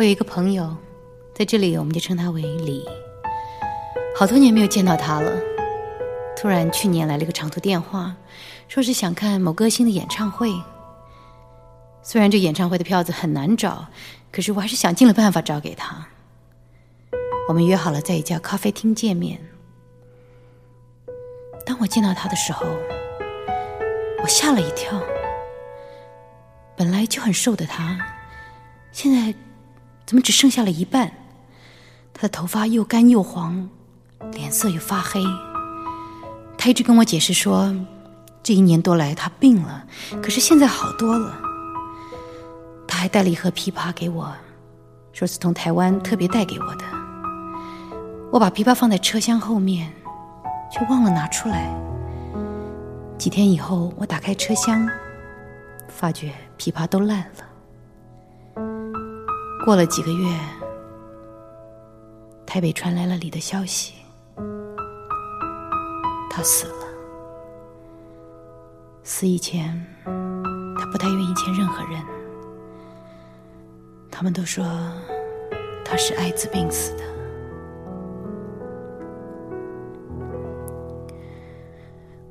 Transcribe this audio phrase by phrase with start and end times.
[0.00, 0.74] 我有一个朋友，
[1.34, 2.88] 在这里我们就称他为李。
[4.16, 5.30] 好多年没有见到他了，
[6.34, 8.16] 突然去年来了一个长途电话，
[8.66, 10.50] 说是想看某歌星的演唱会。
[12.02, 13.88] 虽然这演唱会的票子很难找，
[14.32, 16.06] 可是我还是想尽了办法找给他。
[17.46, 19.38] 我们约好了在一家咖啡厅见面。
[21.66, 22.64] 当我见到他的时候，
[24.22, 24.98] 我吓了一跳。
[26.74, 27.98] 本来就很瘦的他，
[28.92, 29.34] 现在
[30.10, 31.12] 怎么只剩下了一半？
[32.12, 33.70] 他的头发又干又黄，
[34.32, 35.22] 脸色又发黑。
[36.58, 37.72] 他一直跟我解释说，
[38.42, 39.86] 这一年多来他病了，
[40.20, 41.40] 可是现在好多了。
[42.88, 44.34] 他还带了一盒枇杷给我，
[45.12, 46.84] 说是从台湾特别带给我的。
[48.32, 49.92] 我把枇杷放在车厢后面，
[50.72, 51.72] 却忘了拿出来。
[53.16, 54.90] 几天以后，我打开车厢。
[55.86, 57.49] 发觉枇杷都烂了。
[59.62, 60.26] 过了几个月，
[62.46, 63.94] 台北传来了李的消息，
[66.30, 66.86] 他死了。
[69.02, 72.02] 死以前，他不太愿意见任何人。
[74.10, 74.64] 他们都说
[75.84, 77.04] 他是艾滋病死的。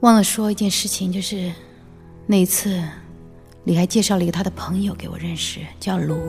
[0.00, 1.52] 忘了说一件事情，就是
[2.26, 2.82] 那一次。
[3.64, 6.26] 李还介绍了一个他的朋友给我认识，叫卢，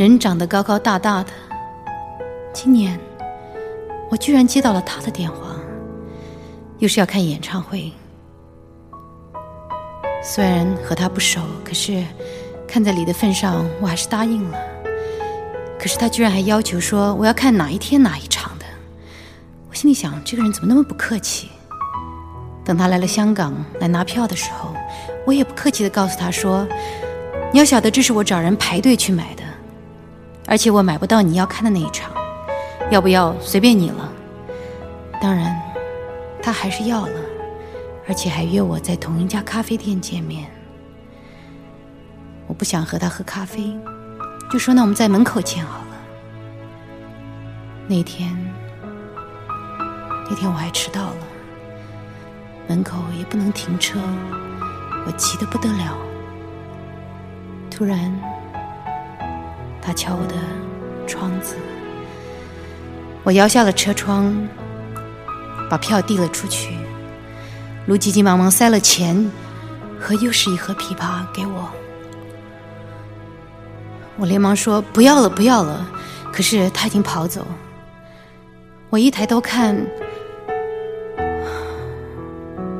[0.00, 1.28] 人长得高高大大的。
[2.54, 2.98] 今年
[4.10, 5.54] 我居然接到了他的电话，
[6.78, 7.92] 又是要看演唱会。
[10.24, 12.02] 虽然和他不熟，可是
[12.66, 14.58] 看在李的份上，我还是答应了。
[15.78, 18.64] 可是他居然还要求说我要看哪一天哪一场的，
[19.68, 21.50] 我心里想这个人怎么那么不客气。
[22.64, 24.74] 等他来了香港来拿票的时候。
[25.26, 26.66] 我也不客气的告诉他说
[27.52, 29.39] ：“你要晓得，这是我找人排队去买的，
[30.50, 32.10] 而且我买不到你要看的那一场，
[32.90, 34.12] 要不要随便你了。”
[35.22, 35.56] 当然，
[36.42, 37.12] 他还是要了，
[38.08, 40.50] 而且还约我在同一家咖啡店见面。
[42.48, 43.78] 我不想和他喝咖啡，
[44.50, 45.86] 就说那我们在门口见好了。
[47.86, 48.36] 那天，
[50.28, 51.16] 那天我还迟到了，
[52.66, 54.00] 门口也不能停车。
[55.06, 55.96] 我急得不得了。
[57.70, 58.12] 突然，
[59.82, 60.34] 他敲我的
[61.06, 61.56] 窗子，
[63.22, 64.34] 我摇下了车窗，
[65.68, 66.76] 把票递了出去。
[67.86, 69.30] 卢急急忙忙塞了钱
[69.98, 71.68] 和又是一盒枇杷给我，
[74.16, 75.88] 我连忙说不要了，不要了。
[76.32, 77.46] 可是他已经跑走。
[78.90, 79.76] 我一抬头看。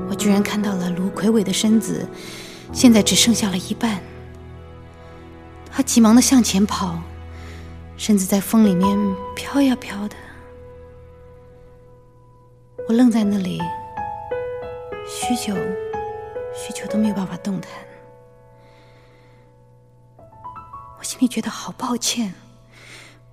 [0.08, 2.06] 我居然看到了卢魁伟的身子，
[2.72, 4.00] 现在只剩下了一半。
[5.72, 6.98] 他急忙的向前跑，
[7.96, 8.98] 身子在风里面
[9.34, 10.16] 飘呀飘的。
[12.88, 13.60] 我愣在那里，
[15.06, 15.54] 许久，
[16.54, 17.70] 许久都没有办法动弹。
[20.98, 22.34] 我心里觉得好抱歉，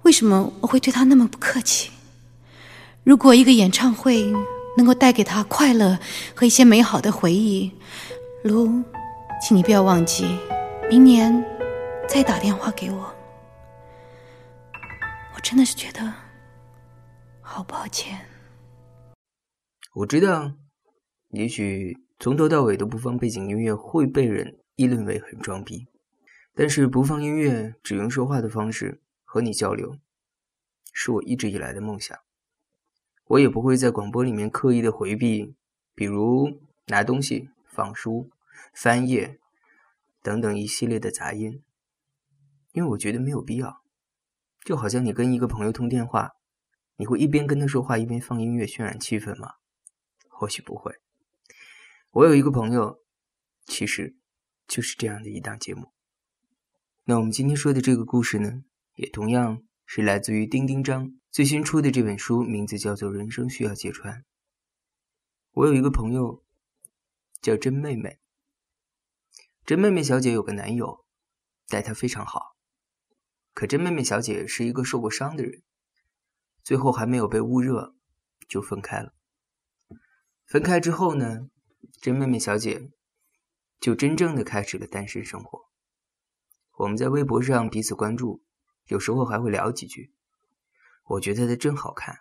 [0.03, 1.91] 为什么我会对他那么不客气？
[3.03, 4.33] 如果一个演唱会……
[4.77, 5.97] 能够带给他快乐
[6.35, 7.71] 和一些美好的回忆，
[8.43, 8.83] 卢，
[9.41, 10.37] 请你不要忘记，
[10.87, 11.43] 明年
[12.07, 13.13] 再打电话给我。
[15.35, 16.13] 我真的是觉得
[17.41, 18.17] 好抱歉。
[19.93, 20.53] 我知道，
[21.29, 25.87] 也许从头到尾都不放背景音乐会被人议论为很装逼，
[26.55, 29.97] 但是不放音乐，只用说话的方式和你交流，
[30.93, 32.17] 是我一直以来的梦想。
[33.25, 35.55] 我也不会在广播里面刻意的回避，
[35.93, 38.29] 比如拿东西、放书、
[38.73, 39.39] 翻页
[40.23, 41.61] 等等一系列的杂音，
[42.77, 43.83] 因为我觉得没有必要。
[44.63, 46.33] 就好像你跟一个朋友通电话，
[46.97, 49.53] 你会一边跟他说话一边放音乐渲染气氛吗？
[50.29, 50.93] 或许不会。
[52.11, 52.99] 我有一个朋友，
[53.65, 54.15] 其实
[54.67, 55.91] 就是这样的一档节目。
[57.05, 58.61] 那我们今天说的这个故事呢，
[58.93, 61.13] 也同样是来自于丁丁张。
[61.31, 64.13] 最新出的这本书名字叫做《人生需要揭穿》。
[65.53, 66.43] 我有一个朋友
[67.41, 68.19] 叫甄妹妹，
[69.65, 71.03] 甄妹妹小姐有个男友，
[71.67, 72.56] 待她非常好。
[73.57, 75.63] 可真妹妹小姐是一个受过伤的人，
[76.63, 77.95] 最后还没有被捂热
[78.47, 79.15] 就分开了。
[80.45, 81.49] 分开之后呢，
[81.99, 82.91] 真妹妹小姐
[83.79, 85.71] 就真正的开始了单身生活。
[86.73, 88.43] 我们在微博上彼此关注，
[88.85, 90.13] 有时候还会聊几句。
[91.05, 92.19] 我觉得她真好看，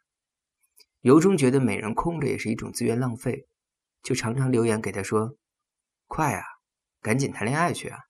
[1.02, 3.46] 由衷觉得美人空着也是一种资源浪费，
[4.02, 5.36] 就常常留言给她说
[6.08, 6.42] ：“快啊，
[7.02, 8.04] 赶紧谈恋爱去啊！”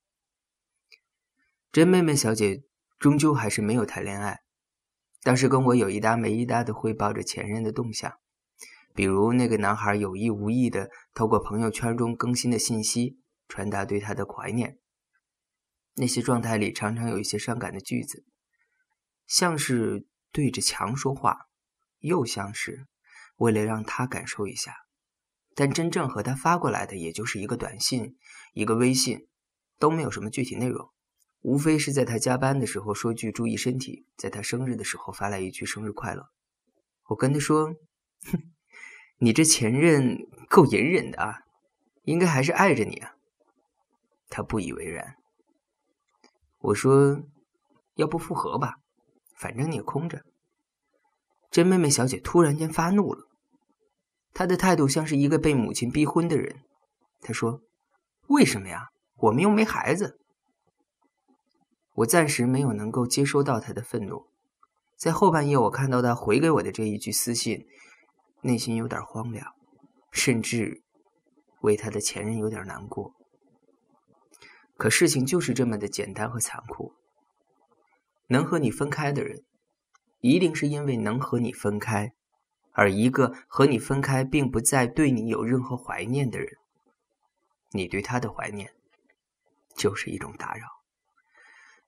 [1.73, 2.63] 真妹妹小姐
[2.99, 4.41] 终究还是没有谈恋爱。
[5.23, 8.13] 当时跟我有一搭没一搭的汇报着前任的动向，
[8.95, 14.79] 比如那个男孩有意无意的透过朋友圈中更新的信息传达对他的怀念。
[15.95, 18.25] 那些状态里常常有一些伤感的句子，
[19.27, 21.47] 像是对着墙说话，
[21.99, 22.87] 又像是
[23.37, 24.75] 为了让他感受一下。
[25.55, 28.17] 但真正和他发过来的，也就是一个短信，
[28.53, 29.27] 一个微信，
[29.79, 30.91] 都没有什么具体内容。
[31.47, 36.29] 无非是在他加班的时候说句注意身体，在他生日的时候发来一句生日快乐。
[37.05, 37.77] 我跟他说
[38.27, 38.51] ：“哼，
[39.19, 41.43] 你这前任够隐忍的啊，
[42.03, 43.13] 应该还是爱着你啊。”
[44.29, 45.15] 他不以为然。
[46.59, 47.23] 我说
[47.95, 48.81] ：“要不复合吧，
[49.37, 50.25] 反正你也空着。”
[51.53, 53.29] 真妹妹小姐突然间发怒了，
[54.35, 56.65] 她的态度像是一个被母亲逼婚的人。
[57.21, 57.63] 她说
[58.27, 58.89] ：“为什么呀？
[59.15, 60.19] 我们又没孩子。”
[61.97, 64.27] 我暂时没有能够接收到他的愤怒，
[64.97, 67.67] 在后半夜，我看到他回给我的这一句私信，
[68.43, 69.55] 内心有点荒凉，
[70.11, 70.83] 甚至
[71.63, 73.15] 为他的前任有点难过。
[74.77, 76.93] 可事情就是这么的简单和残酷。
[78.29, 79.45] 能和你分开的人，
[80.21, 82.13] 一定是因为能和你分开，
[82.73, 86.49] 而一个和你分开并不再对你有任何怀念的人，
[87.71, 88.75] 你对他的怀念
[89.75, 90.76] 就是一种打扰。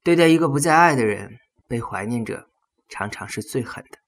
[0.02, 2.48] 对待一个不再爱的人，被怀念着，
[2.88, 3.98] 常常是最狠的。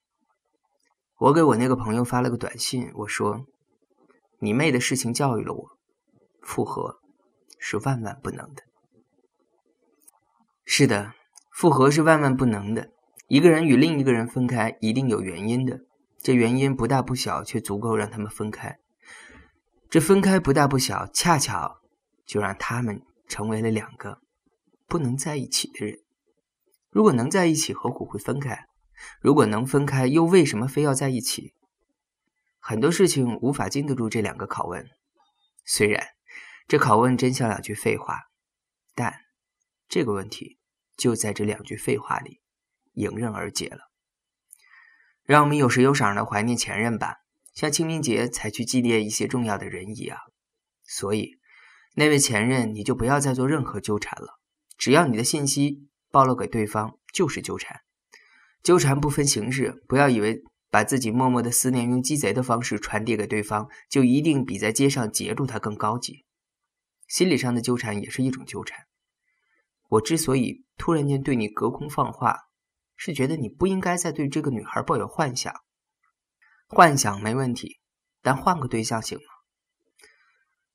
[1.18, 3.44] 我给我那个朋友发了个短信，我说
[4.40, 5.68] ：“你妹的事情教育了我，
[6.40, 7.00] 复合
[7.58, 8.62] 是万万不能的。”
[10.64, 11.12] 是的，
[11.52, 12.90] 复合是万万不能的。
[13.28, 15.80] 一个人与另一个人分开，一定有原因的。
[16.22, 18.78] 这原因不大不小，却足够让他们分开。
[19.90, 21.80] 这分开不大不小，恰巧
[22.24, 24.20] 就让他们成为了两个。
[24.90, 26.00] 不能在一起的人，
[26.90, 28.66] 如果能在一起，何苦会分开？
[29.20, 31.54] 如果能分开，又为什么非要在一起？
[32.58, 34.90] 很多事情无法经得住这两个拷问。
[35.64, 36.08] 虽然
[36.66, 38.18] 这拷问真像两句废话，
[38.96, 39.14] 但
[39.88, 40.58] 这个问题
[40.96, 42.40] 就在这两句废话里
[42.94, 43.92] 迎刃而解了。
[45.22, 47.18] 让我们有时有赏的怀念前任吧，
[47.54, 50.18] 像清明节才去祭奠一些重要的人一样。
[50.82, 51.38] 所以，
[51.94, 54.39] 那位前任，你就不要再做任何纠缠了。
[54.80, 57.82] 只要你的信息暴露给对方，就是纠缠。
[58.62, 66.24] 纠缠不分形式，不要以为把自己默默的思念用鸡贼的方式传递给对方，就一定比在街上截住他更高级。
[67.06, 68.86] 心理上的纠缠也是一种纠缠。
[69.90, 72.38] 我之所以突然间对你隔空放话，
[72.96, 75.52] 是觉得你不应该再对这个女孩抱有幻想。
[76.68, 77.80] 幻想没问题，
[78.22, 79.24] 但换个对象行吗？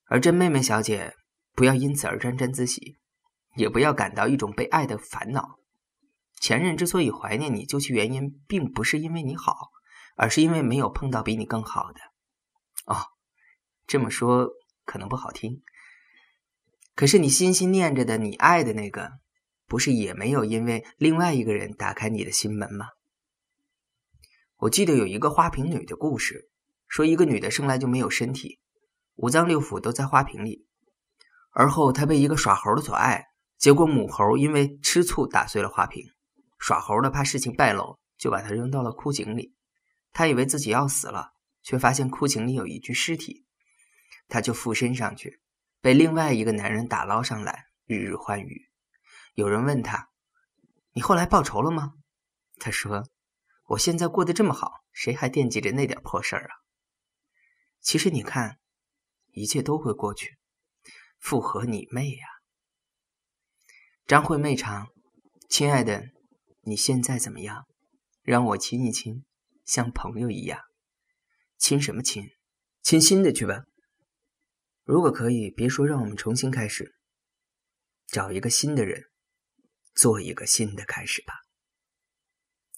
[0.05, 1.15] 而这妹妹小姐，
[1.55, 2.97] 不要因此而沾沾自喜。
[3.55, 5.59] 也不要感到一种被爱的烦恼。
[6.39, 9.71] 前任之所以怀念你，究其原因，并不是因为你好，
[10.15, 11.99] 而是因为没有碰到比你更好的。
[12.85, 12.97] 哦，
[13.87, 14.49] 这么说
[14.83, 15.63] 可能不好听，
[16.93, 19.13] 可是你心心念着的你爱的那个，
[19.65, 22.87] 不是也没有因为另外一个人打开你的心门吗？
[24.57, 26.49] 我记得有一个花瓶女的故事，
[26.87, 28.59] 说一个女的生来就没有身体，
[29.15, 30.67] 五脏六腑都在花瓶里，
[31.51, 33.29] 而后她被一个耍猴的所爱。
[33.57, 36.05] 结果母猴因为吃醋打碎了花瓶，
[36.59, 39.55] 耍猴的怕事情败露，就把它扔到了枯井里。
[40.11, 41.33] 他以为自己要死了，
[41.63, 43.45] 却发现枯井里有一具尸体，
[44.27, 45.41] 他就附身上去，
[45.81, 48.69] 被另外一个男人打捞上来，日日欢愉。
[49.33, 50.09] 有人问他
[50.93, 51.93] ：“你后来报仇了吗？”
[52.59, 53.09] 他说
[53.67, 56.55] ：“我现在过得这么好，谁还惦记着那点破事儿啊？”
[57.81, 58.59] 其实你看，
[59.31, 60.37] 一切都会过去，
[61.19, 62.27] 复合你妹呀！
[64.07, 64.87] 张惠妹唱
[65.49, 66.11] ：“亲爱的，
[66.61, 67.65] 你现在怎么样？
[68.21, 69.25] 让我亲一亲，
[69.65, 70.61] 像朋友一样。
[71.57, 72.23] 亲什么亲？
[72.83, 73.63] 亲新的去吧。
[74.83, 76.93] 如果可以，别说让我们重新开始，
[78.05, 79.05] 找一个新的人，
[79.95, 81.33] 做一个新的开始吧。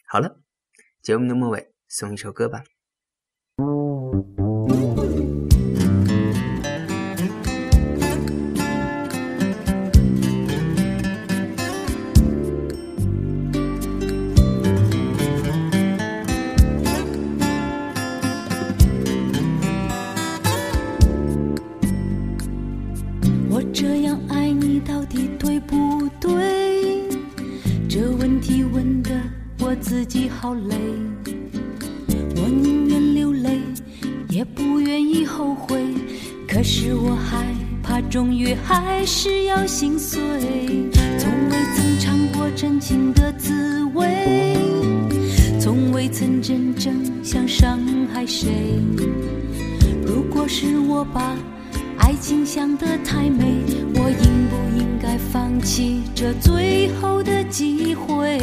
[0.05, 0.41] 好了，
[1.01, 2.63] 节目的末尾送一首歌吧。”
[35.37, 35.79] 后悔。
[36.47, 37.45] 可是我害
[37.83, 40.19] 怕，终于还是要心碎。
[41.19, 42.47] 从未曾尝过。
[42.55, 44.57] 真情的滋味，
[45.59, 46.91] 从未曾真正
[47.23, 47.79] 想伤
[48.11, 48.49] 害谁。
[50.03, 51.35] 如果是我把
[51.99, 53.45] 爱情想得太美，
[53.93, 58.39] 我应不应该放弃这最后的机会？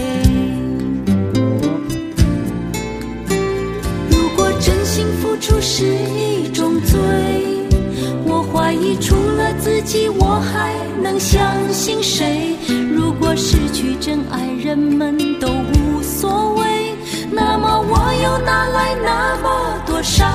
[11.84, 12.56] 信谁？
[12.96, 16.94] 如果失去真爱，人们都无所谓，
[17.30, 20.26] 那么我又哪来那么多伤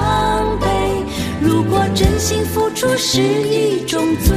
[0.62, 0.68] 悲？
[1.42, 4.36] 如果真心付出是一种罪，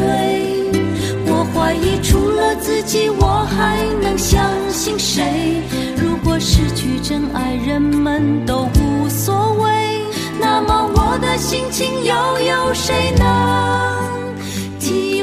[1.27, 5.61] 我怀疑除了自己，我还能相信谁？
[5.95, 10.01] 如果失去真爱，人们都无所谓，
[10.41, 13.29] 那么我的心情又有谁能
[14.81, 15.22] 体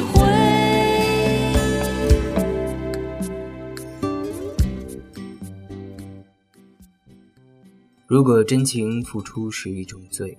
[8.09, 10.35] 如果真情付出是一种罪。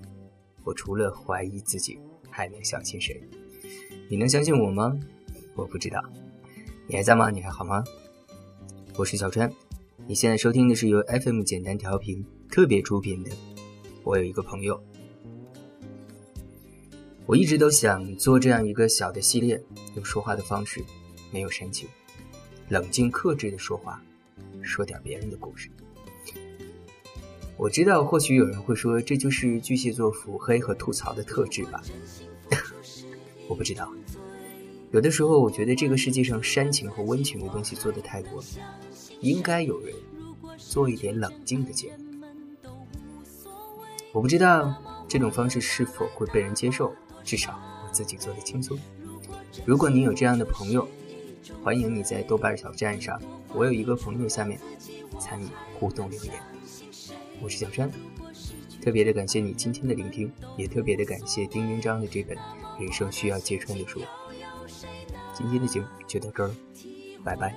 [0.65, 1.97] 我除了怀疑自己，
[2.29, 3.23] 还能相信谁？
[4.09, 4.99] 你能相信我吗？
[5.55, 6.03] 我不知道。
[6.85, 7.29] 你还在吗？
[7.29, 7.81] 你还好吗？
[8.97, 9.49] 我是小川。
[10.05, 13.31] 你现在收听的是由 FM 简单调频特别出品的。
[14.03, 14.83] 我有一个朋友，
[17.25, 19.63] 我一直都想做这样一个小的系列，
[19.95, 20.83] 用说话的方式，
[21.31, 21.87] 没有煽情，
[22.67, 24.03] 冷静克制的说话，
[24.61, 25.71] 说点别人的故事。
[27.61, 31.79] 我知道，或许有人会说，这就是巨蟹座腹黑和吐槽的特质吧。
[33.47, 33.87] 我不知道，
[34.89, 38.45] 有的时候我觉得这个世界上煽情和温情的东西做的太多了，
[39.19, 39.93] 应该有人
[40.57, 42.25] 做一点冷静的节目。
[44.11, 44.73] 我不知道
[45.07, 46.91] 这种方式是否会被人接受，
[47.23, 47.51] 至少
[47.85, 48.75] 我自己做的轻松。
[49.67, 50.87] 如果你有这样的朋友，
[51.63, 53.21] 欢迎你在豆瓣小站上，
[53.53, 54.59] 我有一个朋友下面
[55.19, 55.45] 参与
[55.79, 56.33] 互动留言。
[57.43, 57.91] 我是小山，
[58.83, 62.37] 特别的感谢你今天的聆听，也特别的感谢丁元章的这本
[62.79, 63.99] 《人生需要揭穿的书》。
[65.33, 66.55] 今天的节目就到这儿了，
[67.23, 67.55] 拜拜。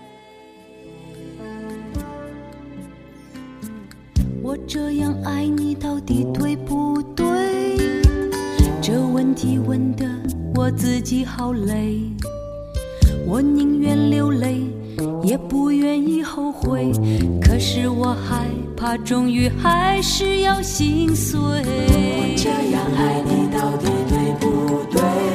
[4.42, 7.76] 我这样爱你到底对不对？
[8.80, 10.06] 这问题问的
[10.54, 12.00] 我自己好累，
[13.26, 14.62] 我宁愿流泪，
[15.22, 16.90] 也不愿意后悔
[17.40, 18.46] 可是我害
[18.76, 21.38] 怕终于还是要心碎。
[21.40, 25.33] 我这样爱你到底对不对？